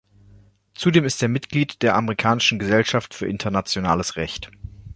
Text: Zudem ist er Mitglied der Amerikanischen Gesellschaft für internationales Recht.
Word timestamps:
Zudem 0.73 1.05
ist 1.05 1.21
er 1.21 1.29
Mitglied 1.29 1.83
der 1.83 1.95
Amerikanischen 1.95 2.57
Gesellschaft 2.57 3.13
für 3.13 3.27
internationales 3.27 4.15
Recht. 4.15 4.49